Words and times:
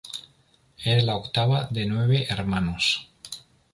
Era 0.93 1.03
la 1.09 1.15
octava 1.21 1.61
de 1.69 1.85
nueve 1.85 2.25
hermanos. 2.27 2.91